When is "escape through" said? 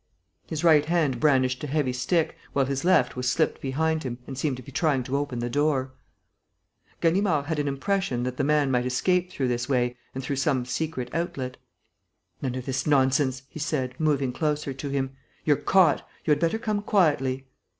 8.87-9.49